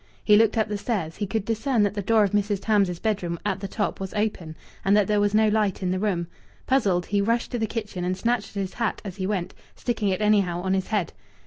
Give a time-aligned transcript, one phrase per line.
[0.23, 1.17] He looked up the stairs.
[1.17, 2.57] He could discern that the door of Mrs.
[2.59, 5.99] Tams's bedroom, at the top, was open, and that there was no light in the
[5.99, 6.25] room.
[6.65, 10.09] Puzzled, he rushed to the kitchen, and snatched at his hat as he went, sticking
[10.09, 11.13] it anyhow on his head.